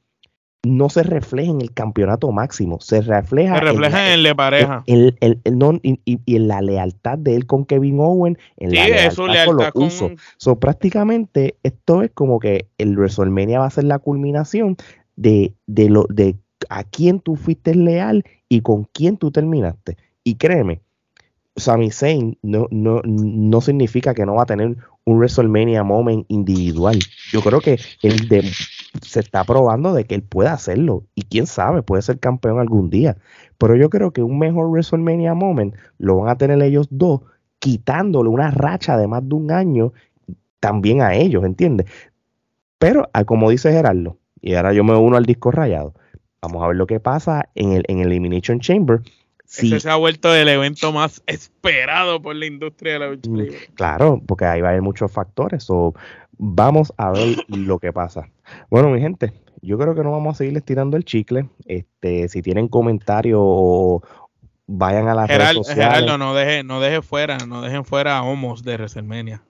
[0.63, 4.83] no se refleja en el campeonato máximo, se refleja, refleja en, el de pareja.
[4.85, 10.11] y, en la lealtad de él con Kevin Owen, en la lealtad, con los usos.
[10.37, 14.75] So, prácticamente esto es como que el WrestleMania va a ser la culminación
[15.15, 16.35] de, de, lo, de
[16.69, 19.97] a quién tú fuiste leal y con quién tú terminaste.
[20.23, 20.81] Y créeme,
[21.55, 26.99] Sami Zayn no, no, no significa que no va a tener un WrestleMania moment individual.
[27.31, 28.51] Yo creo que él
[29.01, 31.03] se está probando de que él puede hacerlo.
[31.15, 33.17] Y quién sabe, puede ser campeón algún día.
[33.57, 37.21] Pero yo creo que un mejor WrestleMania moment lo van a tener ellos dos,
[37.59, 39.93] quitándole una racha de más de un año
[40.59, 41.87] también a ellos, ¿entiendes?
[42.77, 45.93] Pero, ah, como dice Gerardo, y ahora yo me uno al disco rayado,
[46.41, 49.01] vamos a ver lo que pasa en el, en el Elimination Chamber
[49.57, 53.73] ese se ha vuelto el evento más esperado por la industria de la lucha mm,
[53.75, 55.67] Claro, porque ahí va a haber muchos factores.
[56.37, 58.29] vamos a ver lo que pasa.
[58.69, 61.49] Bueno, mi gente, yo creo que no vamos a seguir estirando el chicle.
[61.65, 64.01] Este, si tienen comentarios o
[64.67, 65.85] vayan a las redes sociales.
[65.85, 69.43] Gerardo, no deje, no deje fuera, no dejen fuera a Homos de WrestleMania.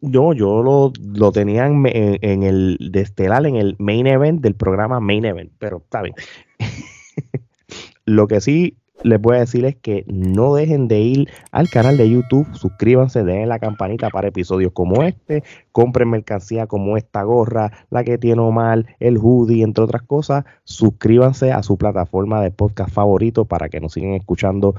[0.00, 4.56] No, yo lo, lo tenía en, en, el de estelar en el main event del
[4.56, 6.16] programa Main Event, pero está bien.
[8.04, 12.10] lo que sí les voy a decirles que no dejen de ir al canal de
[12.10, 15.42] YouTube, suscríbanse, den la campanita para episodios como este,
[15.72, 21.52] compren mercancía como esta gorra, la que tiene Omar, el hoodie, entre otras cosas, suscríbanse
[21.52, 24.74] a su plataforma de podcast favorito para que nos sigan escuchando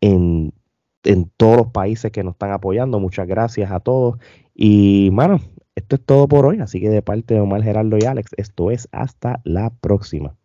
[0.00, 0.52] en,
[1.04, 3.00] en todos los países que nos están apoyando.
[3.00, 4.18] Muchas gracias a todos
[4.54, 5.40] y, bueno,
[5.74, 8.70] esto es todo por hoy, así que de parte de Omar, Gerardo y Alex, esto
[8.70, 10.36] es hasta la próxima.